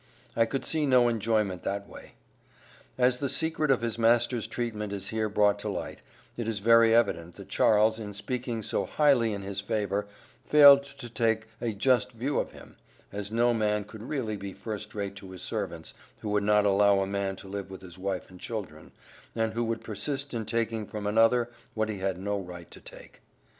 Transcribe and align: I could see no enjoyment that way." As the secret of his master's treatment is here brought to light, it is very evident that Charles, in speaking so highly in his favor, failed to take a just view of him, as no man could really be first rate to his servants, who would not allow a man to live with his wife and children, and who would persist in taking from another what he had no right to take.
I 0.35 0.45
could 0.47 0.65
see 0.65 0.87
no 0.87 1.07
enjoyment 1.07 1.61
that 1.61 1.87
way." 1.87 2.13
As 2.97 3.19
the 3.19 3.29
secret 3.29 3.69
of 3.69 3.81
his 3.83 3.99
master's 3.99 4.47
treatment 4.47 4.91
is 4.91 5.09
here 5.09 5.29
brought 5.29 5.59
to 5.59 5.69
light, 5.69 5.99
it 6.35 6.47
is 6.47 6.57
very 6.57 6.91
evident 6.95 7.35
that 7.35 7.49
Charles, 7.49 7.99
in 7.99 8.15
speaking 8.15 8.63
so 8.63 8.87
highly 8.87 9.31
in 9.31 9.43
his 9.43 9.61
favor, 9.61 10.07
failed 10.49 10.81
to 10.81 11.07
take 11.07 11.45
a 11.61 11.71
just 11.73 12.13
view 12.13 12.39
of 12.39 12.51
him, 12.51 12.77
as 13.13 13.31
no 13.31 13.53
man 13.53 13.83
could 13.83 14.01
really 14.01 14.37
be 14.37 14.53
first 14.53 14.95
rate 14.95 15.15
to 15.17 15.29
his 15.29 15.43
servants, 15.43 15.93
who 16.21 16.29
would 16.31 16.41
not 16.43 16.65
allow 16.65 17.01
a 17.01 17.05
man 17.05 17.35
to 17.35 17.47
live 17.47 17.69
with 17.69 17.81
his 17.83 17.99
wife 17.99 18.31
and 18.31 18.39
children, 18.39 18.91
and 19.35 19.53
who 19.53 19.63
would 19.65 19.83
persist 19.83 20.33
in 20.33 20.47
taking 20.47 20.87
from 20.87 21.05
another 21.05 21.47
what 21.75 21.89
he 21.89 21.99
had 21.99 22.17
no 22.17 22.39
right 22.39 22.71
to 22.71 22.81
take. 22.81 23.21